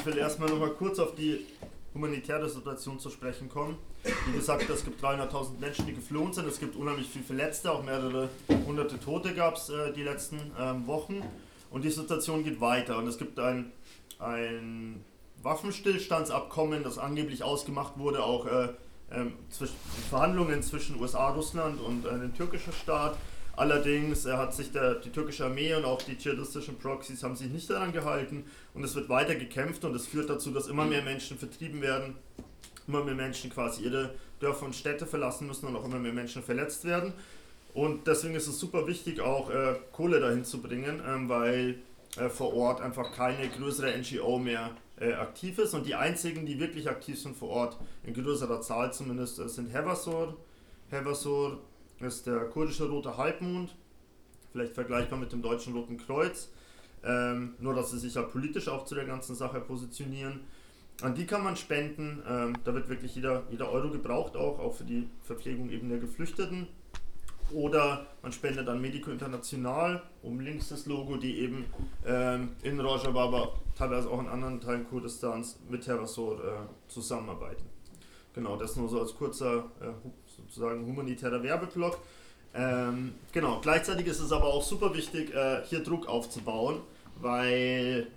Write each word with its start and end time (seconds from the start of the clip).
Ich 0.00 0.06
will 0.06 0.16
erstmal 0.16 0.48
noch 0.48 0.58
mal 0.58 0.70
kurz 0.70 0.98
auf 0.98 1.14
die 1.14 1.44
humanitäre 1.92 2.48
Situation 2.48 2.98
zu 2.98 3.10
sprechen 3.10 3.50
kommen. 3.50 3.76
Wie 4.02 4.32
gesagt, 4.32 4.66
es 4.70 4.82
gibt 4.82 5.04
300.000 5.04 5.58
Menschen, 5.60 5.84
die 5.84 5.92
geflohen 5.92 6.32
sind. 6.32 6.48
Es 6.48 6.58
gibt 6.58 6.74
unheimlich 6.74 7.06
viele 7.06 7.22
Verletzte, 7.22 7.70
auch 7.70 7.82
mehrere 7.82 8.30
hunderte 8.66 8.98
Tote 8.98 9.34
gab 9.34 9.56
es 9.56 9.68
äh, 9.68 9.92
die 9.92 10.02
letzten 10.02 10.52
ähm, 10.58 10.86
Wochen. 10.86 11.22
Und 11.70 11.84
die 11.84 11.90
Situation 11.90 12.44
geht 12.44 12.62
weiter. 12.62 12.96
Und 12.96 13.08
es 13.08 13.18
gibt 13.18 13.38
ein, 13.38 13.72
ein 14.18 15.04
Waffenstillstandsabkommen, 15.42 16.82
das 16.82 16.96
angeblich 16.96 17.42
ausgemacht 17.42 17.98
wurde, 17.98 18.24
auch 18.24 18.46
äh, 18.46 18.68
äh, 19.10 19.26
zwischen 19.50 19.76
Verhandlungen 20.08 20.62
zwischen 20.62 20.98
USA, 20.98 21.28
Russland 21.28 21.78
und 21.78 22.06
äh, 22.06 22.18
dem 22.18 22.34
türkischen 22.34 22.72
Staat. 22.72 23.18
Allerdings 23.56 24.26
hat 24.26 24.54
sich 24.54 24.72
der, 24.72 24.94
die 24.96 25.10
türkische 25.10 25.44
Armee 25.44 25.74
und 25.74 25.84
auch 25.84 26.00
die 26.02 26.16
dschihadistischen 26.16 26.78
Proxys 26.78 27.22
haben 27.22 27.36
sich 27.36 27.48
nicht 27.48 27.68
daran 27.68 27.92
gehalten 27.92 28.44
und 28.74 28.84
es 28.84 28.94
wird 28.94 29.08
weiter 29.08 29.34
gekämpft 29.34 29.84
und 29.84 29.94
es 29.94 30.06
führt 30.06 30.30
dazu, 30.30 30.50
dass 30.50 30.68
immer 30.68 30.86
mehr 30.86 31.02
Menschen 31.02 31.38
vertrieben 31.38 31.82
werden, 31.82 32.14
immer 32.86 33.04
mehr 33.04 33.14
Menschen 33.14 33.50
quasi 33.50 33.84
ihre 33.84 34.14
Dörfer 34.40 34.66
und 34.66 34.74
Städte 34.74 35.06
verlassen 35.06 35.46
müssen 35.46 35.66
und 35.66 35.76
auch 35.76 35.84
immer 35.84 35.98
mehr 35.98 36.12
Menschen 36.12 36.42
verletzt 36.42 36.84
werden. 36.84 37.12
Und 37.74 38.06
deswegen 38.06 38.34
ist 38.34 38.48
es 38.48 38.58
super 38.58 38.86
wichtig, 38.86 39.20
auch 39.20 39.50
äh, 39.50 39.76
Kohle 39.92 40.20
dahin 40.20 40.44
zu 40.44 40.60
bringen, 40.60 41.02
ähm, 41.06 41.28
weil 41.28 41.76
äh, 42.16 42.28
vor 42.28 42.54
Ort 42.54 42.80
einfach 42.80 43.12
keine 43.12 43.48
größere 43.48 43.96
NGO 43.96 44.38
mehr 44.38 44.70
äh, 44.98 45.12
aktiv 45.12 45.58
ist. 45.58 45.74
Und 45.74 45.86
die 45.86 45.94
einzigen, 45.94 46.46
die 46.46 46.58
wirklich 46.58 46.88
aktiv 46.88 47.20
sind 47.20 47.36
vor 47.36 47.50
Ort, 47.50 47.76
in 48.04 48.14
größerer 48.14 48.60
Zahl 48.60 48.92
zumindest, 48.92 49.38
äh, 49.38 49.48
sind 49.48 49.72
Hevasor. 49.72 50.36
Hevasor 50.90 51.58
ist 52.00 52.26
der 52.26 52.46
kurdische 52.46 52.88
Rote 52.88 53.16
Halbmond, 53.16 53.74
vielleicht 54.52 54.74
vergleichbar 54.74 55.18
mit 55.18 55.32
dem 55.32 55.42
deutschen 55.42 55.74
Roten 55.74 55.96
Kreuz. 55.98 56.50
Ähm, 57.02 57.54
nur, 57.60 57.74
dass 57.74 57.90
sie 57.90 57.98
sich 57.98 58.14
ja 58.14 58.22
politisch 58.22 58.68
auch 58.68 58.84
zu 58.84 58.94
der 58.94 59.06
ganzen 59.06 59.34
Sache 59.34 59.60
positionieren. 59.60 60.40
An 61.02 61.14
die 61.14 61.24
kann 61.24 61.42
man 61.42 61.56
spenden. 61.56 62.22
Ähm, 62.28 62.54
da 62.64 62.74
wird 62.74 62.88
wirklich 62.88 63.14
jeder, 63.14 63.44
jeder 63.50 63.70
Euro 63.70 63.90
gebraucht, 63.90 64.36
auch, 64.36 64.58
auch 64.58 64.74
für 64.74 64.84
die 64.84 65.08
Verpflegung 65.22 65.70
eben 65.70 65.88
der 65.88 65.98
Geflüchteten. 65.98 66.68
Oder 67.52 68.06
man 68.22 68.32
spendet 68.32 68.68
an 68.68 68.80
Medico 68.80 69.10
International, 69.10 70.02
um 70.22 70.40
links 70.40 70.68
das 70.68 70.86
Logo, 70.86 71.16
die 71.16 71.40
eben 71.40 71.64
ähm, 72.06 72.50
in 72.62 72.78
Rojava, 72.78 73.24
aber 73.24 73.54
teilweise 73.76 74.08
auch 74.08 74.20
in 74.20 74.28
anderen 74.28 74.60
Teilen 74.60 74.86
Kurdistans 74.88 75.58
mit 75.68 75.82
Terrasor 75.82 76.38
äh, 76.38 76.48
zusammenarbeiten. 76.88 77.64
Genau, 78.34 78.56
das 78.56 78.76
nur 78.76 78.88
so 78.88 79.00
als 79.00 79.14
kurzer 79.14 79.70
äh, 79.80 79.90
sozusagen 80.48 80.86
humanitärer 80.86 81.42
Werbeblock. 81.42 81.98
Ähm, 82.54 83.14
genau, 83.32 83.60
gleichzeitig 83.60 84.06
ist 84.06 84.20
es 84.20 84.32
aber 84.32 84.46
auch 84.46 84.62
super 84.62 84.94
wichtig, 84.94 85.34
äh, 85.34 85.62
hier 85.66 85.82
Druck 85.82 86.08
aufzubauen, 86.08 86.80
weil 87.20 88.08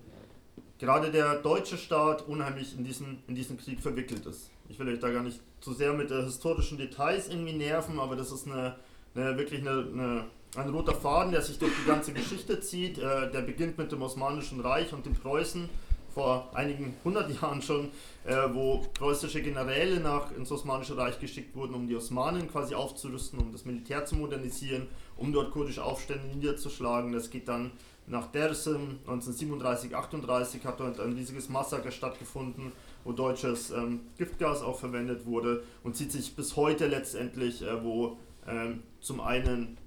gerade 0.79 1.11
der 1.11 1.35
deutsche 1.35 1.77
Staat 1.77 2.27
unheimlich 2.27 2.75
in 2.77 2.83
diesen, 2.83 3.23
in 3.27 3.35
diesen 3.35 3.57
Krieg 3.57 3.79
verwickelt 3.79 4.25
ist. 4.25 4.49
Ich 4.69 4.79
will 4.79 4.89
euch 4.89 4.99
da 4.99 5.11
gar 5.11 5.23
nicht 5.23 5.39
zu 5.61 5.73
sehr 5.73 5.93
mit 5.93 6.09
den 6.09 6.25
historischen 6.25 6.77
Details 6.77 7.29
irgendwie 7.29 7.53
nerven, 7.53 7.99
aber 7.99 8.15
das 8.15 8.31
ist 8.31 8.47
eine 8.47 8.75
eine, 9.15 9.37
wirklich 9.37 9.61
eine, 9.61 9.87
eine, 9.93 10.25
ein 10.55 10.69
roter 10.69 10.93
Faden, 10.95 11.31
der 11.31 11.41
sich 11.41 11.59
durch 11.59 11.71
die 11.81 11.87
ganze 11.87 12.13
Geschichte 12.13 12.59
zieht. 12.59 12.97
Äh, 12.97 13.31
der 13.31 13.41
beginnt 13.41 13.77
mit 13.77 13.91
dem 13.91 14.01
Osmanischen 14.01 14.59
Reich 14.59 14.93
und 14.93 15.05
den 15.05 15.13
Preußen 15.13 15.69
vor 16.13 16.51
einigen 16.53 16.95
hundert 17.03 17.41
Jahren 17.41 17.61
schon, 17.61 17.89
äh, 18.25 18.35
wo 18.53 18.79
preußische 18.93 19.41
Generäle 19.41 19.99
nach 19.99 20.31
ins 20.31 20.51
Osmanische 20.51 20.95
Reich 20.97 21.19
geschickt 21.19 21.55
wurden, 21.55 21.73
um 21.73 21.87
die 21.87 21.95
Osmanen 21.95 22.49
quasi 22.51 22.75
aufzurüsten, 22.75 23.39
um 23.39 23.51
das 23.51 23.65
Militär 23.65 24.05
zu 24.05 24.15
modernisieren, 24.15 24.87
um 25.17 25.33
dort 25.33 25.51
kurdische 25.51 25.83
Aufstände 25.83 26.27
niederzuschlagen. 26.27 27.11
Das 27.11 27.29
geht 27.29 27.47
dann 27.47 27.71
nach 28.05 28.27
Dersim 28.27 28.99
1937, 29.07 29.95
38 29.95 30.65
hat 30.65 30.79
dort 30.79 30.99
ein 30.99 31.13
riesiges 31.13 31.49
Massaker 31.49 31.91
stattgefunden, 31.91 32.73
wo 33.05 33.13
deutsches 33.13 33.71
ähm, 33.71 34.01
Giftgas 34.17 34.61
auch 34.61 34.77
verwendet 34.77 35.25
wurde 35.25 35.63
und 35.83 35.95
zieht 35.95 36.11
sich 36.11 36.35
bis 36.35 36.57
heute 36.57 36.87
letztendlich, 36.87 37.61
äh, 37.61 37.83
wo 37.83 38.17
ähm, 38.45 38.83
zum 38.99 39.21
einen 39.21 39.77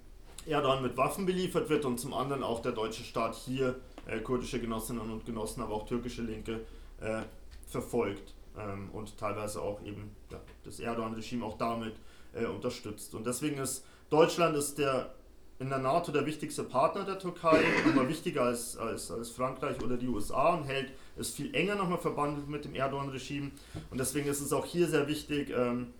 Erdogan 0.47 0.82
mit 0.82 0.97
Waffen 0.97 1.26
beliefert 1.26 1.69
wird 1.69 1.84
und 1.84 1.98
zum 1.98 2.15
anderen 2.15 2.42
auch 2.42 2.62
der 2.62 2.72
deutsche 2.72 3.03
Staat 3.03 3.34
hier 3.34 3.75
äh, 4.06 4.20
kurdische 4.20 4.60
Genossinnen 4.60 5.10
und 5.10 5.24
Genossen, 5.26 5.62
aber 5.62 5.74
auch 5.74 5.86
türkische 5.86 6.22
Linke 6.22 6.60
äh, 7.00 7.22
verfolgt 7.66 8.34
ähm, 8.58 8.90
und 8.92 9.16
teilweise 9.18 9.60
auch 9.60 9.82
eben 9.82 10.14
ja, 10.30 10.40
das 10.64 10.80
Erdogan-Regime 10.80 11.44
auch 11.44 11.58
damit 11.58 11.94
äh, 12.34 12.46
unterstützt. 12.46 13.14
Und 13.14 13.26
deswegen 13.26 13.58
ist 13.58 13.84
Deutschland 14.10 14.56
ist 14.56 14.78
der 14.78 15.14
in 15.58 15.70
der 15.70 15.78
NATO 15.78 16.12
der 16.12 16.26
wichtigste 16.26 16.64
Partner 16.64 17.04
der 17.04 17.18
Türkei, 17.18 17.64
immer 17.90 18.06
wichtiger 18.10 18.42
als, 18.42 18.76
als, 18.76 19.10
als 19.10 19.30
Frankreich 19.30 19.82
oder 19.82 19.96
die 19.96 20.06
USA 20.06 20.54
und 20.54 20.64
hält 20.64 20.92
es 21.16 21.30
viel 21.30 21.54
enger 21.54 21.76
nochmal 21.76 21.96
verbandelt 21.96 22.46
mit 22.46 22.66
dem 22.66 22.74
Erdogan-Regime. 22.74 23.52
Und 23.90 23.98
deswegen 23.98 24.28
ist 24.28 24.42
es 24.42 24.52
auch 24.52 24.66
hier 24.66 24.86
sehr 24.86 25.08
wichtig, 25.08 25.48
ähm, 25.56 25.94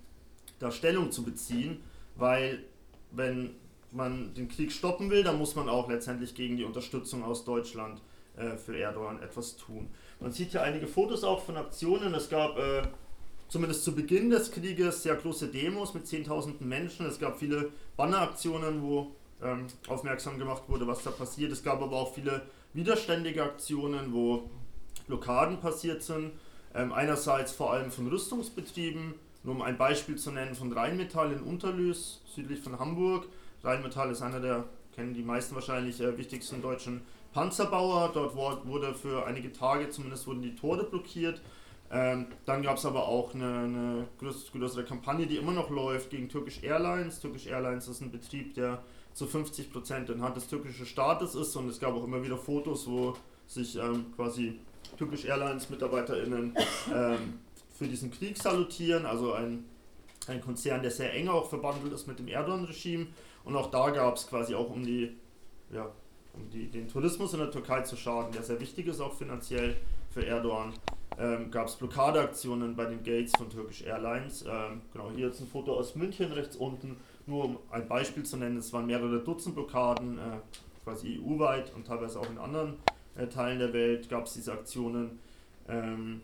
da 0.59 0.71
Stellung 0.71 1.11
zu 1.11 1.23
beziehen 1.23 1.81
weil 2.17 2.65
wenn 3.11 3.51
man 3.97 4.35
den 4.35 4.49
Krieg 4.49 4.71
stoppen 4.73 5.11
will, 5.11 5.23
dann 5.23 5.39
muss 5.39 5.55
man 5.55 5.69
auch 5.69 5.89
letztendlich 5.89 6.35
gegen 6.35 6.57
die 6.57 6.65
Unterstützung 6.65 7.25
aus 7.25 7.45
Deutschland 7.45 8.01
äh, 8.37 8.57
für 8.57 8.77
Erdogan 8.77 9.23
etwas 9.23 9.57
tun. 9.57 9.89
Man 10.21 10.33
sieht 10.33 10.51
hier 10.51 10.63
einige 10.63 10.87
Fotos 10.87 11.25
auch 11.25 11.43
von 11.43 11.57
Aktionen. 11.57 12.15
Es 12.15 12.29
gab 12.29 12.59
äh, 12.59 12.83
zumindest 13.49 13.85
zu 13.85 13.95
Beginn 13.95 14.31
des 14.31 14.51
Krieges 14.51 15.03
sehr 15.03 15.15
große 15.15 15.49
Demos 15.49 15.95
mit 15.95 16.07
zehntausenden 16.07 16.69
Menschen. 16.69 17.07
Es 17.07 17.19
gab 17.19 17.39
viele 17.39 17.71
Banneraktionen, 17.97 18.83
wo 18.83 19.13
ähm, 19.43 19.67
aufmerksam 19.89 20.39
gemacht 20.39 20.65
wurde, 20.69 20.87
was 20.87 21.03
da 21.03 21.11
passiert. 21.11 21.53
Es 21.53 21.63
gab 21.63 21.83
aber 21.83 21.97
auch 21.97 22.15
viele 22.15 22.43
widerständige 22.73 23.43
Aktionen, 23.43 24.13
wo 24.13 24.51
Blockaden 25.07 25.61
passiert 25.61 26.03
sind. 26.03 26.33
Ähm, 26.75 26.93
einerseits 26.93 27.53
vor 27.53 27.73
allem 27.73 27.91
von 27.91 28.07
Rüstungsbetrieben, 28.09 29.15
nur 29.45 29.55
um 29.55 29.63
ein 29.63 29.79
Beispiel 29.79 30.17
zu 30.17 30.31
nennen 30.31 30.55
von 30.55 30.73
Rheinmetall 30.73 31.33
in 31.33 31.41
Unterlüß, 31.41 32.23
südlich 32.35 32.61
von 32.61 32.79
Hamburg. 32.79 33.27
Rheinmetall 33.63 34.11
ist 34.11 34.23
einer 34.23 34.41
der, 34.41 34.65
kennen 34.95 35.15
die 35.15 35.23
meisten 35.23 35.55
wahrscheinlich, 35.55 36.01
äh, 36.01 36.17
wichtigsten 36.17 36.63
deutschen 36.63 37.03
Panzerbauer. 37.33 38.11
Dort 38.15 38.37
wurde 38.37 38.95
für 38.95 39.27
einige 39.27 39.53
Tage 39.53 39.91
zumindest 39.91 40.27
wurden 40.27 40.43
die 40.43 40.55
Tore 40.55 40.85
blockiert. 40.85 41.41
Ähm, 41.91 42.27
dann 42.45 42.63
gab 42.63 42.79
es 42.79 42.85
aber 42.85 43.07
auch 43.07 43.35
eine, 43.35 43.59
eine 43.59 44.09
größere 44.19 44.85
Kampagne, 44.85 45.27
die 45.27 45.37
immer 45.37 45.53
noch 45.53 45.71
läuft 45.71 46.11
gegen 46.11 46.29
Turkish 46.29 46.63
Airlines. 46.63 47.21
Turkish 47.21 47.47
Airlines 47.47 47.87
ist 47.87 48.01
ein 48.01 48.11
Betrieb, 48.11 48.55
der 48.55 48.83
zu 49.17 49.27
50 49.27 49.73
Prozent 49.73 50.11
in 50.11 50.21
Hand 50.21 50.37
des 50.37 50.49
türkischen 50.49 50.85
Staates 50.85 51.35
ist 51.35 51.57
und 51.57 51.69
es 51.69 51.81
gab 51.81 51.95
auch 51.95 52.05
immer 52.05 52.23
wieder 52.23 52.37
Fotos, 52.37 52.87
wo 52.87 53.15
sich 53.47 53.77
ähm, 53.77 54.07
quasi 54.15 54.61
Turkish 54.99 55.25
Airlines 55.25 55.71
MitarbeiterInnen 55.71 56.55
ähm, 56.93 57.39
für 57.73 57.87
diesen 57.87 58.11
Krieg 58.11 58.37
salutieren, 58.37 59.07
also 59.07 59.33
ein, 59.33 59.65
ein 60.31 60.41
Konzern, 60.41 60.83
der 60.83 60.91
sehr 60.91 61.13
eng 61.15 61.29
auch 61.29 61.49
verbandelt 61.49 61.93
ist 61.93 62.07
mit 62.07 62.19
dem 62.19 62.29
Erdogan-Regime. 62.29 63.07
Und 63.45 63.57
auch 63.57 63.71
da 63.71 63.91
gab 63.91 64.17
es 64.17 64.27
quasi 64.27 64.55
auch 64.55 64.71
um 64.71 64.85
die, 64.85 65.17
ja, 65.73 65.91
um 66.35 66.51
die, 66.51 66.69
den 66.69 66.89
Tourismus 66.89 67.33
in 67.33 67.41
der 67.41 67.51
Türkei 67.51 67.83
zu 67.83 67.97
schaden, 67.97 68.33
der 68.33 68.43
sehr 68.43 68.61
wichtig 68.61 68.87
ist 68.87 69.01
auch 69.01 69.15
finanziell 69.15 69.77
für 70.11 70.27
Erdogan, 70.27 70.73
ähm, 71.19 71.51
gab 71.51 71.69
es 71.69 71.77
Blockadeaktionen 71.77 72.75
bei 72.77 72.87
den 72.87 73.03
Gates 73.03 73.33
von 73.37 73.49
Turkish 73.51 73.83
Airlines. 73.83 74.45
Ähm, 74.47 74.83
genau, 74.93 75.11
hier 75.15 75.29
jetzt 75.29 75.41
ein 75.41 75.47
Foto 75.47 75.75
aus 75.75 75.95
München 75.95 76.33
rechts 76.33 76.57
unten, 76.57 76.97
nur 77.27 77.45
um 77.45 77.59
ein 77.71 77.89
Beispiel 77.89 78.25
zu 78.25 78.37
nennen, 78.37 78.57
es 78.57 78.73
waren 78.73 78.87
mehrere 78.87 79.21
Dutzend 79.21 79.55
Blockaden, 79.55 80.19
äh, 80.19 80.23
quasi 80.85 81.21
EU-weit 81.21 81.75
und 81.75 81.87
teilweise 81.87 82.21
auch 82.21 82.31
in 82.31 82.39
anderen 82.39 82.75
äh, 83.17 83.27
Teilen 83.27 83.59
der 83.59 83.73
Welt 83.73 84.09
gab 84.09 84.27
es 84.27 84.35
diese 84.35 84.53
Aktionen. 84.53 85.19
Ähm, 85.69 86.21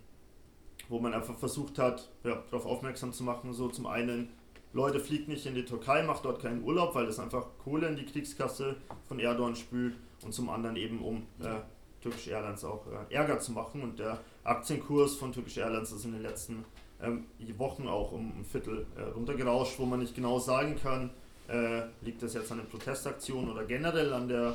wo 0.89 0.99
man 0.99 1.15
einfach 1.15 1.37
versucht 1.37 1.79
hat, 1.79 2.11
ja, 2.25 2.43
darauf 2.51 2.67
aufmerksam 2.67 3.13
zu 3.13 3.25
machen, 3.25 3.53
so 3.53 3.69
zum 3.69 3.87
einen, 3.87 4.31
Leute, 4.73 5.01
fliegt 5.01 5.29
nicht 5.29 5.45
in 5.47 5.55
die 5.55 5.65
Türkei, 5.65 6.03
macht 6.03 6.25
dort 6.25 6.41
keinen 6.41 6.63
Urlaub, 6.65 6.95
weil 6.95 7.07
das 7.07 7.19
einfach 7.19 7.47
Kohle 7.63 7.89
in 7.89 7.97
die 7.97 8.07
Kriegskasse 8.07 8.77
von 9.07 9.19
Erdogan 9.19 9.55
spült 9.55 9.95
und 10.25 10.33
zum 10.33 10.49
anderen 10.49 10.77
eben, 10.77 11.03
um 11.03 11.27
äh, 11.41 11.61
Turkish 12.03 12.29
Airlines 12.29 12.65
auch 12.65 12.87
äh, 12.87 13.15
Ärger 13.15 13.39
zu 13.39 13.53
machen 13.53 13.83
und 13.83 13.99
der 13.99 14.19
Aktienkurs 14.45 15.17
von 15.17 15.33
Turkish 15.33 15.59
Airlines 15.59 15.93
ist 15.93 16.05
in 16.05 16.13
den 16.13 16.23
letzten 16.23 16.65
ähm, 17.03 17.27
Wochen 17.59 17.87
auch 17.87 18.13
um 18.13 18.33
ein 18.41 18.45
Viertel 18.45 18.87
äh, 18.97 19.03
runtergerauscht, 19.03 19.79
wo 19.79 19.87
man 19.87 20.01
nicht 20.01 20.15
genau 20.15 20.39
sagen 20.39 20.77
kann, 20.83 21.11
äh, 21.49 21.83
liegt 22.03 22.23
das 22.23 22.35
jetzt 22.35 22.51
an 22.53 22.59
den 22.59 22.69
Protestaktionen 22.69 23.51
oder 23.51 23.65
generell 23.65 24.13
an 24.13 24.29
der, 24.29 24.55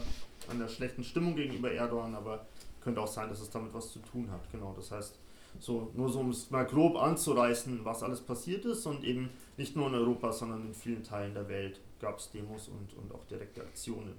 an 0.50 0.59
der 0.59 0.68
schlechten 0.68 1.03
Stimmung 1.03 1.35
gegenüber 1.35 1.71
Erdogan, 1.71 2.15
aber 2.15 2.45
könnte 2.81 3.01
auch 3.01 3.07
sein, 3.07 3.30
dass 3.30 3.41
es 3.41 3.50
damit 3.50 3.73
was 3.73 3.91
zu 3.91 4.00
tun 4.00 4.30
hat. 4.31 4.41
Genau, 4.51 4.73
das 4.75 4.91
heißt, 4.91 5.19
so, 5.59 5.92
nur 5.95 6.09
so 6.09 6.19
um 6.19 6.30
es 6.30 6.50
mal 6.51 6.65
grob 6.65 6.95
anzureißen, 6.95 7.83
was 7.83 8.04
alles 8.04 8.21
passiert 8.21 8.65
ist 8.65 8.86
und 8.86 9.04
eben 9.04 9.30
nicht 9.57 9.75
nur 9.75 9.88
in 9.88 9.95
Europa, 9.95 10.31
sondern 10.31 10.68
in 10.68 10.74
vielen 10.74 11.04
Teilen 11.04 11.33
der 11.33 11.48
Welt 11.50 11.80
gab 12.00 12.19
es 12.19 12.31
Demos 12.31 12.68
und, 12.68 12.94
und 12.98 13.13
auch 13.13 13.25
direkte 13.25 13.62
Aktionen. 13.62 14.13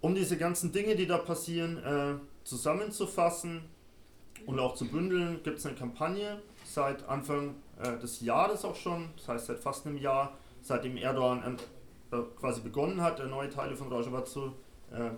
Um 0.00 0.14
diese 0.14 0.36
ganzen 0.36 0.70
Dinge, 0.72 0.94
die 0.96 1.06
da 1.06 1.18
passieren, 1.18 1.78
äh, 1.78 2.14
zusammenzufassen 2.44 3.62
und 4.46 4.60
auch 4.60 4.74
zu 4.74 4.86
bündeln, 4.86 5.40
gibt 5.42 5.58
es 5.58 5.66
eine 5.66 5.74
Kampagne 5.74 6.40
seit 6.64 7.08
Anfang 7.08 7.54
äh, 7.82 7.98
des 7.98 8.20
Jahres 8.20 8.64
auch 8.64 8.76
schon, 8.76 9.08
das 9.16 9.28
heißt 9.28 9.46
seit 9.46 9.58
fast 9.58 9.86
einem 9.86 9.98
Jahr, 9.98 10.36
seitdem 10.62 10.96
Erdogan 10.96 11.58
äh, 12.12 12.16
quasi 12.38 12.60
begonnen 12.60 13.00
hat, 13.00 13.26
neue 13.28 13.50
Teile 13.50 13.74
von 13.74 13.88
Rojava 13.88 14.24
zu, 14.24 14.52
äh, 14.92 15.10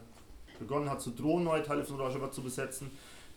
begonnen 0.59 0.89
hat 0.89 1.03
zu 1.03 1.11
drohen, 1.11 1.45
neue 1.45 1.62
Teile 1.62 1.85
von 1.85 2.01
Rojava 2.01 2.31
zu 2.31 2.43
besetzen 2.43 2.91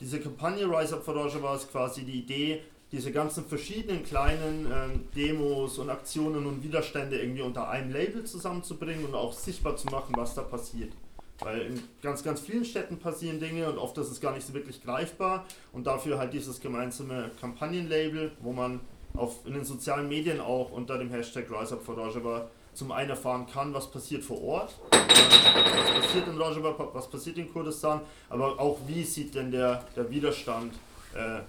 diese 0.04 0.20
Kampagne 0.20 0.66
Rise 0.66 0.96
Up 0.96 1.06
for 1.06 1.16
Rojava 1.16 1.56
ist 1.56 1.72
quasi 1.72 2.04
die 2.04 2.20
Idee, 2.20 2.62
diese 2.92 3.12
ganzen 3.14 3.46
verschiedenen 3.46 4.04
kleinen 4.04 4.68
ähm, 4.72 5.08
Demos 5.16 5.80
und 5.80 5.90
Aktionen 5.90 6.46
und 6.46 6.62
Widerstände 6.62 7.20
irgendwie 7.20 7.42
unter 7.42 7.70
einem 7.70 7.92
Label 7.92 8.26
zusammenzubringen 8.26 9.06
und 9.06 9.16
auch 9.16 9.32
sichtbar 9.32 9.78
zu 9.78 9.88
machen, 9.88 10.14
was 10.18 10.36
da 10.36 10.42
passiert. 10.42 10.92
Weil 11.40 11.62
in 11.62 11.84
ganz, 12.02 12.22
ganz 12.22 12.42
vielen 12.42 12.66
Städten 12.66 12.98
passieren 13.00 13.40
Dinge 13.40 13.70
und 13.70 13.78
oft 13.78 13.98
ist 13.98 14.12
es 14.12 14.20
gar 14.20 14.34
nicht 14.34 14.46
so 14.46 14.54
wirklich 14.54 14.84
greifbar 14.84 15.46
und 15.72 15.88
dafür 15.88 16.18
halt 16.18 16.34
dieses 16.34 16.60
gemeinsame 16.60 17.32
Kampagnenlabel, 17.40 18.34
wo 18.42 18.52
man 18.52 18.82
auf, 19.16 19.46
in 19.46 19.54
den 19.54 19.64
sozialen 19.64 20.10
Medien 20.10 20.42
auch 20.42 20.72
unter 20.72 20.98
dem 20.98 21.10
Hashtag 21.10 21.50
Rise 21.50 21.76
Up 21.76 21.84
for 21.84 21.96
Rojava 21.96 22.50
zum 22.74 22.92
einen 22.92 23.12
erfahren 23.12 23.48
kann, 23.48 23.74
was 23.74 23.90
passiert 23.90 24.24
vor 24.24 24.42
Ort, 24.42 24.76
was 24.92 26.02
passiert 26.02 26.28
in 26.28 26.40
Rojava, 26.40 26.90
was 26.94 27.10
passiert 27.10 27.38
in 27.38 27.52
Kurdistan, 27.52 28.02
aber 28.30 28.60
auch 28.60 28.80
wie 28.88 29.04
sieht 29.04 29.36
denn 29.36 29.52
der, 29.52 29.84
der 29.96 30.10
Widerstand 30.10 30.74
äh, 31.14 31.40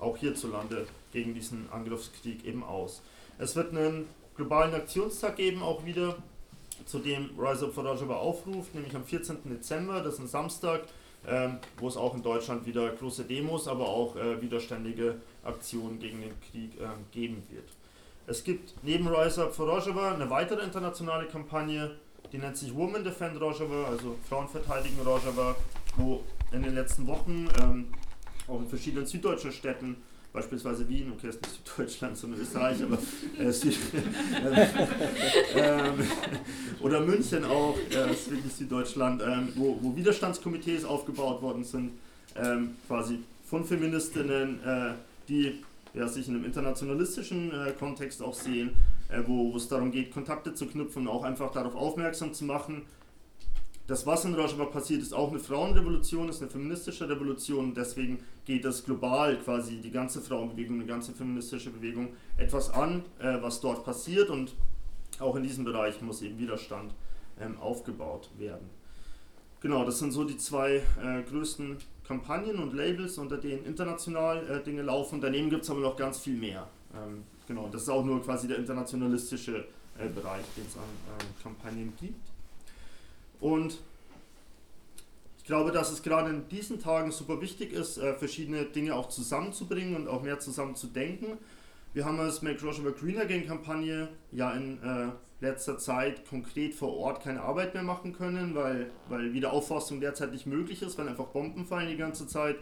auch 0.00 0.16
hierzulande 0.16 0.86
gegen 1.12 1.34
diesen 1.34 1.68
Angriffskrieg 1.70 2.44
eben 2.44 2.62
aus. 2.62 3.02
Es 3.38 3.56
wird 3.56 3.70
einen 3.72 4.08
globalen 4.36 4.74
Aktionstag 4.74 5.36
geben, 5.36 5.62
auch 5.62 5.84
wieder, 5.84 6.16
zu 6.86 7.00
dem 7.00 7.30
Rise 7.38 7.66
Up 7.66 7.74
for 7.74 7.84
Rojava 7.84 8.16
aufruft, 8.16 8.74
nämlich 8.74 8.94
am 8.94 9.04
14. 9.04 9.38
Dezember, 9.44 10.00
das 10.00 10.14
ist 10.14 10.20
ein 10.20 10.28
Samstag, 10.28 10.82
ähm, 11.26 11.58
wo 11.78 11.88
es 11.88 11.96
auch 11.96 12.14
in 12.14 12.22
Deutschland 12.22 12.64
wieder 12.66 12.88
große 12.90 13.24
Demos, 13.24 13.66
aber 13.66 13.88
auch 13.88 14.16
äh, 14.16 14.40
widerständige 14.40 15.16
Aktionen 15.42 15.98
gegen 15.98 16.20
den 16.20 16.40
Krieg 16.40 16.80
äh, 16.80 16.86
geben 17.12 17.42
wird. 17.50 17.68
Es 18.28 18.44
gibt 18.44 18.74
neben 18.82 19.08
Rise 19.08 19.44
Up 19.44 19.54
for 19.54 19.66
Rojava 19.66 20.12
eine 20.12 20.28
weitere 20.28 20.62
internationale 20.62 21.24
Kampagne, 21.26 21.92
die 22.30 22.36
nennt 22.36 22.58
sich 22.58 22.74
Women 22.74 23.02
Defend 23.02 23.40
Rojava, 23.40 23.86
also 23.86 24.16
Frauen 24.28 24.46
verteidigen 24.46 25.00
Rojava, 25.00 25.56
wo 25.96 26.22
in 26.52 26.62
den 26.62 26.74
letzten 26.74 27.06
Wochen 27.06 27.48
ähm, 27.58 27.86
auch 28.46 28.60
in 28.60 28.68
verschiedenen 28.68 29.06
süddeutschen 29.06 29.50
Städten, 29.50 29.96
beispielsweise 30.34 30.86
Wien, 30.90 31.10
okay, 31.16 31.30
ist 31.30 31.40
nicht 31.40 31.58
Süddeutschland, 31.64 32.18
sondern 32.18 32.42
Österreich, 32.42 32.82
aber 32.82 32.98
äh, 33.38 33.48
äh, 35.58 35.92
oder 36.80 37.00
München 37.00 37.46
auch, 37.46 37.78
äh, 37.90 38.12
ist 38.12 38.30
wirklich 38.30 38.52
Süddeutschland, 38.52 39.22
ähm, 39.22 39.54
wo, 39.54 39.78
wo 39.80 39.96
Widerstandskomitees 39.96 40.84
aufgebaut 40.84 41.40
worden 41.40 41.64
sind, 41.64 41.92
ähm, 42.36 42.76
quasi 42.86 43.20
von 43.46 43.64
Feministinnen, 43.64 44.62
äh, 44.62 44.92
die 45.94 45.98
ja, 45.98 46.08
sich 46.08 46.28
in 46.28 46.34
einem 46.34 46.44
internationalistischen 46.44 47.50
äh, 47.50 47.72
Kontext 47.72 48.22
auch 48.22 48.34
sehen, 48.34 48.72
äh, 49.08 49.22
wo 49.26 49.56
es 49.56 49.68
darum 49.68 49.90
geht, 49.90 50.12
Kontakte 50.12 50.54
zu 50.54 50.66
knüpfen 50.66 51.06
und 51.06 51.08
auch 51.08 51.24
einfach 51.24 51.52
darauf 51.52 51.74
aufmerksam 51.74 52.32
zu 52.32 52.44
machen, 52.44 52.82
das, 53.88 54.06
was 54.06 54.26
in 54.26 54.34
Rojava 54.34 54.66
passiert, 54.66 55.00
ist 55.00 55.14
auch 55.14 55.30
eine 55.30 55.40
Frauenrevolution, 55.40 56.28
ist 56.28 56.42
eine 56.42 56.50
feministische 56.50 57.08
Revolution. 57.08 57.72
Deswegen 57.72 58.18
geht 58.44 58.66
das 58.66 58.84
global 58.84 59.38
quasi 59.38 59.80
die 59.80 59.90
ganze 59.90 60.20
Frauenbewegung, 60.20 60.78
die 60.78 60.86
ganze 60.86 61.12
feministische 61.12 61.70
Bewegung 61.70 62.10
etwas 62.36 62.68
an, 62.68 63.02
äh, 63.18 63.40
was 63.40 63.62
dort 63.62 63.86
passiert. 63.86 64.28
Und 64.28 64.54
auch 65.20 65.36
in 65.36 65.42
diesem 65.42 65.64
Bereich 65.64 66.02
muss 66.02 66.20
eben 66.20 66.38
Widerstand 66.38 66.92
ähm, 67.40 67.56
aufgebaut 67.60 68.28
werden. 68.36 68.68
Genau, 69.62 69.86
das 69.86 69.98
sind 70.00 70.12
so 70.12 70.24
die 70.24 70.36
zwei 70.36 70.82
äh, 71.02 71.22
größten 71.22 71.78
Kampagnen 72.08 72.58
und 72.58 72.72
Labels, 72.72 73.18
unter 73.18 73.36
denen 73.36 73.66
international 73.66 74.48
äh, 74.48 74.64
Dinge 74.64 74.80
laufen. 74.80 75.20
Daneben 75.20 75.50
gibt 75.50 75.64
es 75.64 75.70
aber 75.70 75.80
noch 75.80 75.94
ganz 75.94 76.18
viel 76.18 76.38
mehr. 76.38 76.66
Ähm, 76.94 77.22
genau, 77.46 77.68
das 77.70 77.82
ist 77.82 77.90
auch 77.90 78.02
nur 78.02 78.22
quasi 78.22 78.48
der 78.48 78.56
internationalistische 78.56 79.66
äh, 79.98 80.08
Bereich, 80.08 80.44
den 80.56 80.64
es 80.66 80.76
an 80.76 80.82
ähm, 81.20 81.26
Kampagnen 81.42 81.92
gibt. 82.00 82.16
Und 83.40 83.78
ich 85.36 85.44
glaube, 85.44 85.70
dass 85.70 85.92
es 85.92 86.02
gerade 86.02 86.30
in 86.30 86.48
diesen 86.48 86.80
Tagen 86.80 87.12
super 87.12 87.42
wichtig 87.42 87.72
ist, 87.72 87.98
äh, 87.98 88.14
verschiedene 88.14 88.64
Dinge 88.64 88.94
auch 88.94 89.10
zusammenzubringen 89.10 89.94
und 89.94 90.08
auch 90.08 90.22
mehr 90.22 90.40
zusammen 90.40 90.76
zu 90.76 90.86
denken. 90.86 91.36
Wir 91.92 92.06
haben 92.06 92.18
als 92.20 92.40
Make 92.40 92.62
Rojava 92.62 92.90
Green 92.90 93.18
Again 93.18 93.46
Kampagne 93.46 94.08
ja 94.32 94.52
in 94.52 94.82
äh, 94.82 95.08
letzter 95.40 95.78
Zeit 95.78 96.26
konkret 96.28 96.74
vor 96.74 96.96
Ort 96.96 97.22
keine 97.22 97.42
Arbeit 97.42 97.74
mehr 97.74 97.82
machen 97.82 98.12
können, 98.12 98.54
weil, 98.54 98.90
weil 99.08 99.32
Wiederaufforstung 99.32 100.00
derzeit 100.00 100.32
nicht 100.32 100.46
möglich 100.46 100.82
ist, 100.82 100.98
weil 100.98 101.08
einfach 101.08 101.26
Bomben 101.26 101.64
fallen 101.66 101.88
die 101.88 101.96
ganze 101.96 102.26
Zeit. 102.26 102.56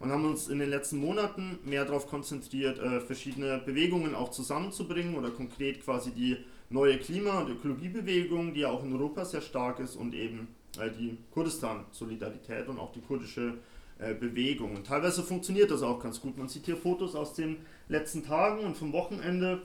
Und 0.00 0.10
haben 0.10 0.24
uns 0.24 0.48
in 0.48 0.58
den 0.58 0.70
letzten 0.70 0.96
Monaten 0.96 1.60
mehr 1.64 1.84
darauf 1.84 2.08
konzentriert, 2.08 2.80
äh, 2.80 3.00
verschiedene 3.00 3.58
Bewegungen 3.58 4.16
auch 4.16 4.32
zusammenzubringen 4.32 5.14
oder 5.14 5.30
konkret 5.30 5.84
quasi 5.84 6.10
die 6.10 6.38
neue 6.70 6.98
Klima- 6.98 7.40
und 7.40 7.50
Ökologiebewegung, 7.50 8.52
die 8.52 8.60
ja 8.60 8.70
auch 8.70 8.82
in 8.82 8.92
Europa 8.92 9.24
sehr 9.24 9.42
stark 9.42 9.78
ist 9.78 9.94
und 9.94 10.14
eben 10.14 10.48
äh, 10.80 10.90
die 10.90 11.18
Kurdistan-Solidarität 11.32 12.66
und 12.66 12.80
auch 12.80 12.90
die 12.90 13.00
kurdische 13.00 13.54
äh, 13.98 14.14
Bewegung. 14.14 14.74
Und 14.74 14.86
teilweise 14.88 15.22
funktioniert 15.22 15.70
das 15.70 15.82
auch 15.82 16.02
ganz 16.02 16.20
gut. 16.20 16.36
Man 16.36 16.48
sieht 16.48 16.64
hier 16.64 16.76
Fotos 16.76 17.14
aus 17.14 17.34
den 17.34 17.58
letzten 17.88 18.24
Tagen 18.24 18.64
und 18.64 18.76
vom 18.76 18.92
Wochenende. 18.92 19.62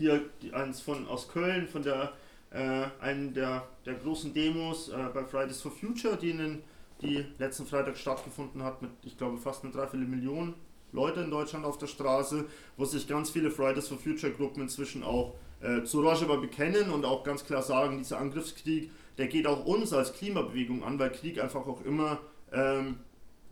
Hier 0.00 0.22
eins 0.52 0.80
von, 0.80 1.06
aus 1.08 1.28
Köln, 1.28 1.68
von 1.68 1.82
der, 1.82 2.14
äh, 2.52 2.86
einen 3.02 3.34
der, 3.34 3.68
der 3.84 3.92
großen 3.92 4.32
Demos 4.32 4.88
äh, 4.88 4.96
bei 5.12 5.24
Fridays 5.24 5.60
for 5.60 5.70
Future, 5.70 6.16
die, 6.16 6.30
in, 6.30 6.62
die 7.02 7.26
letzten 7.36 7.66
Freitag 7.66 7.98
stattgefunden 7.98 8.62
hat, 8.62 8.80
mit, 8.80 8.92
ich 9.02 9.18
glaube, 9.18 9.36
fast 9.36 9.62
eine 9.62 9.74
Dreiviertelmillion 9.74 10.54
Leute 10.92 11.20
in 11.20 11.30
Deutschland 11.30 11.66
auf 11.66 11.76
der 11.76 11.86
Straße, 11.86 12.46
wo 12.78 12.86
sich 12.86 13.08
ganz 13.08 13.28
viele 13.28 13.50
Fridays 13.50 13.88
for 13.88 13.98
Future 13.98 14.32
Gruppen 14.32 14.62
inzwischen 14.62 15.04
auch 15.04 15.34
äh, 15.60 15.82
zu 15.82 16.00
Rojava 16.00 16.36
bekennen 16.36 16.88
und 16.88 17.04
auch 17.04 17.22
ganz 17.22 17.44
klar 17.44 17.60
sagen, 17.60 17.98
dieser 17.98 18.20
Angriffskrieg, 18.20 18.90
der 19.18 19.26
geht 19.26 19.46
auch 19.46 19.66
uns 19.66 19.92
als 19.92 20.14
Klimabewegung 20.14 20.82
an, 20.82 20.98
weil 20.98 21.12
Krieg 21.12 21.38
einfach 21.42 21.66
auch 21.66 21.84
immer 21.84 22.20
ähm, 22.54 23.00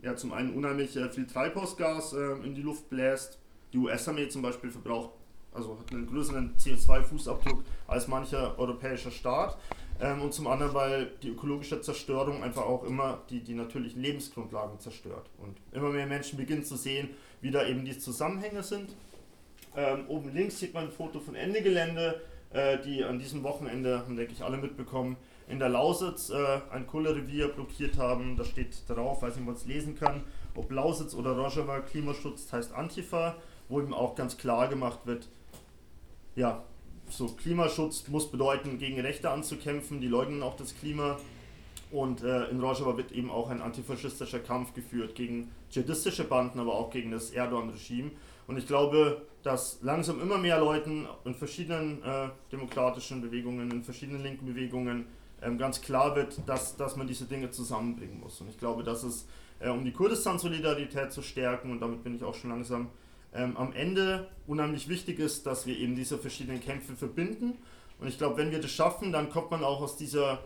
ja, 0.01 0.15
zum 0.15 0.33
einen 0.33 0.55
unheimlich 0.55 0.97
äh, 0.97 1.11
viel 1.11 1.27
Treibhausgas 1.27 2.13
äh, 2.13 2.43
in 2.43 2.55
die 2.55 2.63
Luft 2.63 2.89
bläst. 2.89 3.37
Die 3.71 3.77
US-Armee 3.77 4.29
zum 4.29 4.41
Beispiel 4.41 4.71
verbraucht, 4.71 5.11
also 5.53 5.77
hat 5.79 5.91
einen 5.91 6.07
größeren 6.07 6.55
CO2-Fußabdruck 6.57 7.63
als 7.87 8.07
mancher 8.07 8.57
europäischer 8.57 9.11
Staat. 9.11 9.57
Ähm, 10.01 10.21
und 10.21 10.33
zum 10.33 10.47
anderen, 10.47 10.73
weil 10.73 11.11
die 11.21 11.29
ökologische 11.29 11.81
Zerstörung 11.81 12.43
einfach 12.43 12.63
auch 12.63 12.83
immer 12.83 13.21
die, 13.29 13.41
die 13.41 13.53
natürlichen 13.53 14.01
Lebensgrundlagen 14.01 14.79
zerstört. 14.79 15.29
Und 15.37 15.57
immer 15.71 15.89
mehr 15.89 16.07
Menschen 16.07 16.37
beginnen 16.37 16.63
zu 16.63 16.77
sehen, 16.77 17.09
wie 17.41 17.51
da 17.51 17.65
eben 17.65 17.83
die 17.83 17.97
Zusammenhänge 17.97 18.63
sind. 18.63 18.95
Ähm, 19.75 20.05
oben 20.07 20.33
links 20.33 20.59
sieht 20.59 20.73
man 20.73 20.85
ein 20.85 20.91
Foto 20.91 21.19
von 21.19 21.35
Ende 21.35 21.61
Gelände, 21.61 22.21
äh, 22.51 22.79
die 22.79 23.03
an 23.03 23.19
diesem 23.19 23.43
Wochenende, 23.43 23.99
haben 23.99 24.15
denke 24.15 24.33
ich 24.33 24.43
alle 24.43 24.57
mitbekommen, 24.57 25.17
in 25.47 25.59
der 25.59 25.69
Lausitz 25.69 26.29
äh, 26.29 26.61
ein 26.71 26.87
Kohlerevier 26.87 27.49
blockiert 27.49 27.97
haben. 27.97 28.37
Da 28.37 28.45
steht 28.45 28.83
drauf, 28.87 29.21
weiß 29.21 29.35
nicht, 29.35 29.41
ob 29.41 29.47
man 29.47 29.55
es 29.55 29.65
lesen 29.65 29.95
kann, 29.95 30.23
ob 30.55 30.71
Lausitz 30.71 31.13
oder 31.13 31.31
Rojava 31.31 31.81
Klimaschutz 31.81 32.51
heißt 32.51 32.73
Antifa, 32.73 33.35
wo 33.67 33.81
eben 33.81 33.93
auch 33.93 34.15
ganz 34.15 34.37
klar 34.37 34.67
gemacht 34.67 34.99
wird, 35.05 35.27
ja, 36.35 36.63
so 37.09 37.27
Klimaschutz 37.27 38.07
muss 38.07 38.29
bedeuten, 38.29 38.77
gegen 38.77 38.99
Rechte 38.99 39.29
anzukämpfen, 39.29 39.99
die 40.01 40.07
leugnen 40.07 40.43
auch 40.43 40.55
das 40.55 40.75
Klima. 40.75 41.17
Und 41.91 42.21
äh, 42.21 42.45
in 42.49 42.59
Rojava 42.59 42.97
wird 42.97 43.11
eben 43.11 43.31
auch 43.31 43.49
ein 43.49 43.61
antifaschistischer 43.61 44.39
Kampf 44.39 44.73
geführt 44.73 45.15
gegen 45.15 45.49
dschihadistische 45.71 46.23
Banden, 46.23 46.59
aber 46.59 46.75
auch 46.75 46.91
gegen 46.91 47.11
das 47.11 47.31
Erdogan-Regime. 47.31 48.11
Und 48.45 48.57
ich 48.57 48.67
glaube, 48.67 49.23
dass 49.43 49.79
langsam 49.81 50.21
immer 50.21 50.37
mehr 50.37 50.59
Leuten 50.59 51.07
in 51.25 51.33
verschiedenen 51.33 52.03
äh, 52.03 52.29
demokratischen 52.51 53.21
Bewegungen, 53.21 53.71
in 53.71 53.83
verschiedenen 53.83 54.21
linken 54.21 54.45
Bewegungen 54.45 55.05
ähm, 55.41 55.57
ganz 55.57 55.81
klar 55.81 56.15
wird, 56.15 56.37
dass, 56.45 56.75
dass 56.75 56.95
man 56.95 57.07
diese 57.07 57.25
Dinge 57.25 57.49
zusammenbringen 57.49 58.19
muss. 58.19 58.39
Und 58.41 58.49
ich 58.49 58.57
glaube, 58.57 58.83
dass 58.83 59.03
es, 59.03 59.27
äh, 59.59 59.69
um 59.69 59.83
die 59.83 59.93
Kurdistan-Solidarität 59.93 61.11
zu 61.11 61.21
stärken, 61.21 61.71
und 61.71 61.79
damit 61.79 62.03
bin 62.03 62.15
ich 62.15 62.23
auch 62.23 62.35
schon 62.35 62.51
langsam 62.51 62.89
ähm, 63.33 63.57
am 63.57 63.73
Ende, 63.73 64.29
unheimlich 64.47 64.89
wichtig 64.89 65.19
ist, 65.19 65.45
dass 65.45 65.65
wir 65.65 65.77
eben 65.77 65.95
diese 65.95 66.17
verschiedenen 66.17 66.61
Kämpfe 66.61 66.95
verbinden. 66.95 67.57
Und 67.99 68.07
ich 68.07 68.17
glaube, 68.17 68.37
wenn 68.37 68.51
wir 68.51 68.59
das 68.59 68.71
schaffen, 68.71 69.11
dann 69.11 69.29
kommt 69.29 69.51
man 69.51 69.63
auch 69.63 69.81
aus 69.81 69.97
dieser 69.97 70.43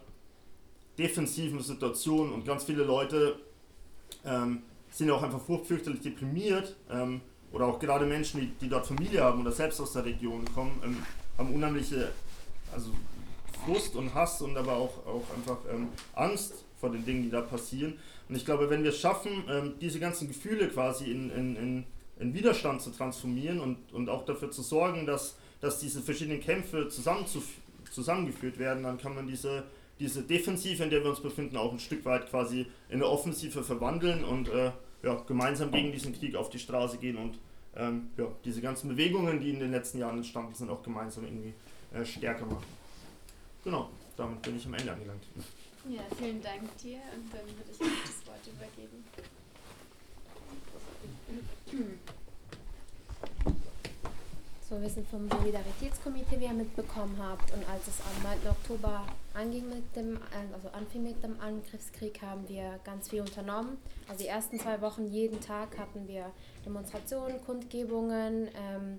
defensiven 0.98 1.62
Situation 1.62 2.32
und 2.32 2.46
ganz 2.46 2.66
viele 2.66 2.84
Leute 2.84 3.40
ähm, 4.26 4.64
sind 4.92 5.10
auch 5.10 5.24
einfach 5.24 5.42
furchtfürchterlich 5.42 6.02
deprimiert. 6.02 6.76
Ähm, 6.92 7.22
oder 7.52 7.68
auch 7.68 7.80
gerade 7.80 8.06
Menschen, 8.06 8.42
die, 8.42 8.48
die 8.62 8.70
dort 8.70 8.88
Familie 8.88 9.24
haben 9.24 9.42
oder 9.42 9.52
selbst 9.52 9.80
aus 9.80 9.94
der 9.94 10.06
Region 10.06 10.44
kommen, 10.54 10.82
ähm, 10.84 10.98
haben 11.38 11.54
unheimliche 11.54 12.12
also 12.74 12.92
Frust 13.64 13.96
und 13.96 14.14
Hass 14.14 14.42
und 14.42 14.58
aber 14.58 14.74
auch, 14.74 15.06
auch 15.06 15.24
einfach 15.36 15.58
ähm, 15.72 15.90
Angst 16.16 16.66
vor 16.80 16.90
den 16.90 17.06
Dingen, 17.06 17.24
die 17.24 17.30
da 17.30 17.42
passieren. 17.42 17.94
Und 18.28 18.36
ich 18.36 18.46
glaube, 18.46 18.70
wenn 18.70 18.84
wir 18.84 18.90
es 18.90 19.00
schaffen, 19.00 19.44
ähm, 19.50 19.74
diese 19.80 20.00
ganzen 20.00 20.28
Gefühle 20.28 20.68
quasi 20.68 21.12
in, 21.12 21.30
in, 21.30 21.56
in, 21.56 21.84
in, 22.20 22.34
Widerstand 22.34 22.82
zu 22.82 22.92
transformieren 22.92 23.60
und, 23.60 23.94
und 23.94 24.10
auch 24.10 24.26
dafür 24.26 24.52
zu 24.52 24.62
sorgen, 24.62 25.06
dass, 25.06 25.38
dass 25.62 25.80
diese 25.80 26.02
verschiedenen 26.02 26.42
Kämpfe 26.42 26.88
zusammen 26.90 27.28
zu, 27.28 27.42
zusammengeführt 27.92 28.58
werden, 28.60 28.84
dann 28.84 28.98
kann 28.98 29.16
man 29.16 29.28
diese, 29.28 29.64
diese 30.00 30.24
Defensive, 30.24 30.84
in 30.84 30.90
der 30.90 31.04
wir 31.04 31.10
uns 31.10 31.22
befinden, 31.22 31.58
auch 31.58 31.72
ein 31.72 31.80
Stück 31.80 32.06
weit 32.06 32.30
quasi 32.30 32.68
in 32.90 32.96
eine 32.96 33.08
Offensive 33.08 33.64
verwandeln 33.64 34.24
und 34.24 34.50
äh, 34.50 34.72
ja, 35.04 35.16
gemeinsam 35.28 35.72
gegen 35.72 35.92
diesen 35.92 36.14
Krieg 36.14 36.36
auf 36.36 36.50
die 36.50 36.60
Straße 36.60 36.98
gehen 36.98 37.18
und 37.18 37.38
ähm, 37.76 38.10
ja, 38.18 38.28
diese 38.46 38.62
ganzen 38.62 38.90
Bewegungen, 38.90 39.40
die 39.40 39.50
in 39.50 39.60
den 39.60 39.72
letzten 39.72 39.98
Jahren 40.00 40.18
entstanden 40.18 40.54
sind, 40.54 40.70
auch 40.70 40.84
gemeinsam 40.84 41.26
irgendwie 41.26 41.54
äh, 41.94 42.06
stärker 42.06 42.46
machen. 42.46 42.66
Genau, 43.64 43.90
damit 44.18 44.42
bin 44.42 44.58
ich 44.58 44.66
am 44.66 44.74
Ende 44.74 44.92
angelangt. 44.92 45.24
Ja, 45.90 46.02
vielen 46.18 46.42
Dank 46.42 46.78
dir 46.78 47.00
und 47.16 47.34
dann 47.34 47.46
würde 47.46 47.72
ich 47.72 47.78
das 47.78 48.28
Wort 48.28 48.48
übergeben. 48.48 49.04
So, 54.74 54.82
wir 54.82 54.90
sind 54.90 55.08
vom 55.08 55.30
Solidaritätskomitee, 55.30 56.40
wie 56.40 56.46
ihr 56.46 56.54
mitbekommen 56.54 57.16
habt. 57.22 57.54
Und 57.54 57.64
als 57.70 57.88
es 57.88 58.00
am 58.02 58.24
9. 58.24 58.40
Oktober 58.50 59.06
anging 59.36 59.70
mit 59.70 59.96
dem, 59.96 60.16
äh, 60.16 60.52
also 60.52 60.70
anfing 60.70 61.04
mit 61.04 61.22
dem 61.24 61.40
Angriffskrieg, 61.40 62.20
haben 62.24 62.50
wir 62.50 62.80
ganz 62.84 63.10
viel 63.10 63.22
unternommen. 63.22 63.78
Also 64.08 64.24
die 64.24 64.30
ersten 64.30 64.60
zwei 64.60 64.82
Wochen 64.82 65.06
jeden 65.06 65.40
Tag 65.42 65.78
hatten 65.78 66.08
wir 66.08 66.32
Demonstrationen, 66.66 67.40
Kundgebungen 67.46 68.48
ähm, 68.48 68.98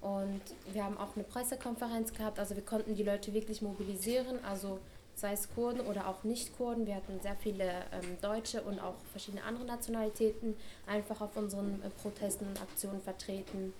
und 0.00 0.40
wir 0.72 0.82
haben 0.82 0.96
auch 0.96 1.14
eine 1.14 1.24
Pressekonferenz 1.24 2.14
gehabt. 2.14 2.38
Also 2.38 2.56
wir 2.56 2.64
konnten 2.64 2.94
die 2.94 3.02
Leute 3.02 3.34
wirklich 3.34 3.60
mobilisieren, 3.60 4.42
also 4.42 4.78
sei 5.14 5.34
es 5.34 5.52
Kurden 5.54 5.82
oder 5.82 6.08
auch 6.08 6.24
Nicht-Kurden. 6.24 6.86
Wir 6.86 6.94
hatten 6.94 7.20
sehr 7.20 7.36
viele 7.36 7.64
ähm, 7.64 8.16
Deutsche 8.22 8.62
und 8.62 8.80
auch 8.80 8.94
verschiedene 9.10 9.44
andere 9.44 9.66
Nationalitäten 9.66 10.56
einfach 10.86 11.20
auf 11.20 11.36
unseren 11.36 11.82
äh, 11.82 11.90
Protesten 12.00 12.46
und 12.46 12.62
Aktionen 12.62 13.02
vertreten. 13.02 13.74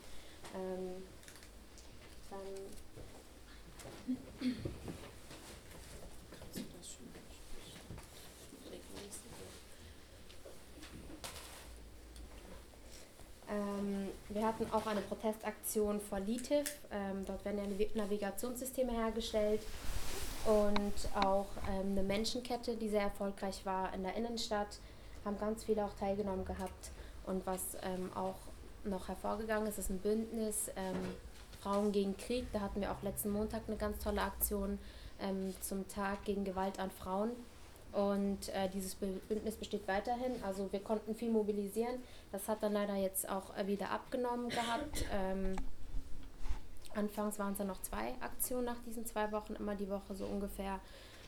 Ähm, 0.55 1.03
ähm, 13.49 14.09
wir 14.29 14.47
hatten 14.47 14.67
auch 14.73 14.87
eine 14.87 15.01
Protestaktion 15.03 16.01
vor 16.01 16.21
LITIF. 16.21 16.79
Ähm, 16.91 17.25
dort 17.27 17.45
werden 17.45 17.59
ja 17.59 17.87
Navigationssysteme 18.03 18.93
hergestellt 18.93 19.61
und 20.45 21.25
auch 21.25 21.47
ähm, 21.69 21.93
eine 21.93 22.03
Menschenkette, 22.03 22.77
die 22.77 22.89
sehr 22.89 23.03
erfolgreich 23.03 23.65
war 23.65 23.93
in 23.95 24.03
der 24.03 24.15
Innenstadt. 24.17 24.79
Haben 25.25 25.39
ganz 25.39 25.65
viele 25.65 25.85
auch 25.85 25.95
teilgenommen 25.99 26.45
gehabt. 26.45 26.91
Und 27.27 27.47
was 27.47 27.77
ähm, 27.83 28.11
auch 28.15 28.35
noch 28.85 29.07
hervorgegangen 29.07 29.69
ist, 29.69 29.79
ist 29.79 29.91
ein 29.91 29.99
Bündnis 29.99 30.69
ähm, 30.75 30.97
Frauen 31.63 31.93
gegen 31.93 32.17
Krieg. 32.17 32.47
Da 32.53 32.61
hatten 32.61 32.81
wir 32.81 32.91
auch 32.93 33.03
letzten 33.03 33.31
Montag 33.31 33.63
eine 33.67 33.77
ganz 33.77 34.03
tolle 34.03 34.23
Aktion 34.23 34.79
ähm, 35.21 35.55
zum 35.61 35.87
Tag 35.89 36.25
gegen 36.25 36.45
Gewalt 36.45 36.79
an 36.79 36.91
Frauen. 36.91 37.31
Und 37.93 38.49
äh, 38.49 38.69
dieses 38.71 38.95
Bündnis 38.95 39.57
besteht 39.57 39.87
weiterhin. 39.87 40.43
Also 40.43 40.73
wir 40.73 40.81
konnten 40.81 41.15
viel 41.15 41.31
mobilisieren. 41.31 42.03
Das 42.33 42.49
hat 42.49 42.63
dann 42.63 42.73
leider 42.73 42.97
jetzt 42.97 43.29
auch 43.29 43.57
äh, 43.57 43.67
wieder 43.67 43.91
abgenommen 43.91 44.49
gehabt. 44.49 45.05
Ähm, 45.15 45.57
anfangs 46.95 47.39
waren 47.39 47.53
es 47.53 47.59
dann 47.59 47.67
noch 47.67 47.81
zwei 47.83 48.15
Aktionen 48.21 48.65
nach 48.65 48.81
diesen 48.87 49.05
zwei 49.07 49.31
Wochen, 49.33 49.55
immer 49.55 49.75
die 49.75 49.89
Woche 49.89 50.15
so 50.15 50.27
ungefähr. 50.27 50.81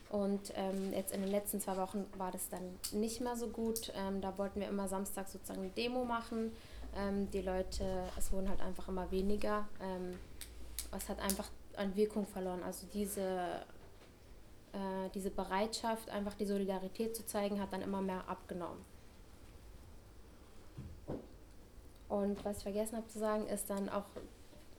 Und 0.09 0.53
ähm, 0.55 0.93
jetzt 0.93 1.13
in 1.13 1.21
den 1.21 1.31
letzten 1.31 1.59
zwei 1.59 1.77
Wochen 1.77 2.05
war 2.17 2.31
das 2.31 2.49
dann 2.49 2.61
nicht 2.91 3.21
mehr 3.21 3.35
so 3.35 3.47
gut. 3.47 3.91
Ähm, 3.95 4.21
da 4.21 4.37
wollten 4.37 4.59
wir 4.59 4.67
immer 4.67 4.87
Samstag 4.87 5.27
sozusagen 5.27 5.61
eine 5.61 5.69
Demo 5.71 6.03
machen 6.03 6.51
ähm, 6.95 7.29
die 7.31 7.41
Leute, 7.41 7.83
es 8.17 8.31
wurden 8.31 8.49
halt 8.49 8.61
einfach 8.61 8.87
immer 8.87 9.09
weniger. 9.11 9.67
Ähm, 9.81 10.17
es 10.95 11.09
hat 11.09 11.19
einfach 11.19 11.49
an 11.77 11.95
Wirkung 11.95 12.25
verloren. 12.25 12.63
Also 12.63 12.87
diese, 12.93 13.61
äh, 14.73 15.09
diese 15.13 15.29
Bereitschaft, 15.29 16.09
einfach 16.09 16.33
die 16.33 16.45
Solidarität 16.45 17.15
zu 17.15 17.25
zeigen, 17.25 17.61
hat 17.61 17.73
dann 17.73 17.81
immer 17.81 18.01
mehr 18.01 18.27
abgenommen. 18.27 18.83
Und 22.07 22.43
was 22.45 22.57
ich 22.57 22.63
vergessen 22.63 22.97
habe 22.97 23.07
zu 23.07 23.19
sagen, 23.19 23.47
ist 23.47 23.69
dann 23.69 23.89
auch 23.89 24.05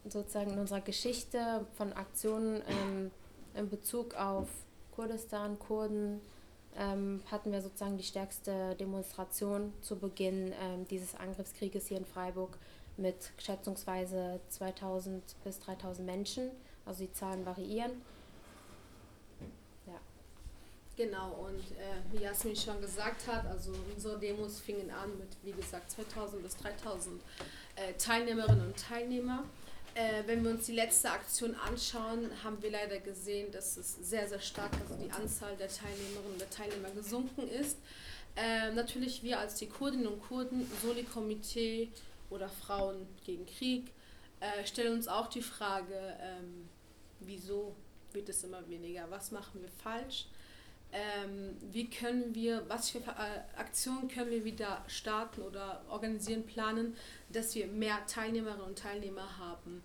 sozusagen 0.09 0.53
in 0.53 0.59
unserer 0.59 0.81
Geschichte 0.81 1.67
von 1.75 1.93
Aktionen 1.93 2.63
ähm, 2.69 3.11
in 3.55 3.69
Bezug 3.69 4.15
auf 4.15 4.49
Kurdistan, 4.95 5.59
Kurden, 5.59 6.21
ähm, 6.79 7.23
hatten 7.31 7.53
wir 7.53 7.63
sozusagen 7.63 7.97
die 7.97 8.05
stärkste 8.05 8.75
Demonstration 8.77 9.73
zu 9.81 9.97
Beginn 9.97 10.53
ähm, 10.61 10.87
dieses 10.89 11.15
Angriffskrieges 11.15 11.87
hier 11.87 11.99
in 11.99 12.05
Freiburg 12.05 12.59
mit 12.97 13.33
schätzungsweise 13.39 14.41
2000 14.49 15.23
bis 15.45 15.59
3000 15.61 16.07
Menschen. 16.07 16.51
Also 16.85 17.05
die 17.05 17.13
Zahlen 17.13 17.45
variieren. 17.45 17.91
Ja. 19.87 19.99
Genau, 20.97 21.33
und 21.33 21.61
äh, 21.73 22.13
wie 22.13 22.23
Jasmin 22.23 22.55
schon 22.55 22.81
gesagt 22.81 23.27
hat, 23.27 23.47
also 23.47 23.73
unsere 23.93 24.19
Demos 24.19 24.61
fingen 24.61 24.91
an 24.91 25.19
mit, 25.19 25.29
wie 25.43 25.53
gesagt, 25.53 25.91
2000 25.91 26.43
bis 26.43 26.57
3000 26.57 27.21
äh, 27.75 27.93
Teilnehmerinnen 27.95 28.69
und 28.69 28.77
Teilnehmer. 28.77 29.45
Äh, 29.97 30.27
wenn 30.27 30.45
wir 30.45 30.51
uns 30.51 30.67
die 30.67 30.73
letzte 30.73 31.11
Aktion 31.11 31.55
anschauen, 31.55 32.31
haben 32.45 32.61
wir 32.61 32.71
leider 32.71 32.99
gesehen, 32.99 33.51
dass 33.51 33.79
es 33.79 33.97
sehr, 34.03 34.29
sehr 34.29 34.41
stark, 34.41 34.71
also 34.79 35.03
die 35.03 35.11
Anzahl 35.11 35.57
der 35.57 35.69
Teilnehmerinnen 35.69 36.33
und 36.35 36.51
Teilnehmer 36.51 36.91
gesunken 36.91 37.49
ist. 37.49 37.79
Äh, 38.37 38.73
natürlich 38.73 39.23
wir 39.23 39.39
als 39.39 39.55
die 39.55 39.69
Kurdinnen 39.69 40.07
und 40.07 40.21
Kurden, 40.21 40.71
Soli-Komitee 40.83 41.89
oder 42.29 42.51
Frauen 42.51 43.07
gegen 43.25 43.47
Krieg, 43.47 43.91
äh, 44.41 44.67
stellen 44.67 44.93
uns 44.93 45.09
auch 45.09 45.29
die 45.29 45.41
Frage, 45.41 45.95
ähm, 46.21 46.69
wieso 47.21 47.75
wird 48.13 48.29
es 48.29 48.45
immer 48.45 48.69
weniger? 48.69 49.11
Was 49.11 49.31
machen 49.31 49.63
wir 49.63 49.71
falsch? 49.83 50.27
Ähm, 50.93 51.57
wie 51.73 51.91
können 51.91 52.35
wir, 52.35 52.65
was 52.69 52.91
für 52.91 52.99
äh, 52.99 53.59
Aktionen 53.59 54.09
können 54.09 54.31
wir 54.31 54.45
wieder 54.45 54.85
starten 54.87 55.43
oder 55.43 55.83
organisieren, 55.91 56.47
planen, 56.47 56.97
dass 57.31 57.55
wir 57.55 57.67
mehr 57.67 58.07
Teilnehmerinnen 58.07 58.65
und 58.65 58.79
Teilnehmer 58.79 59.39
haben. 59.39 59.83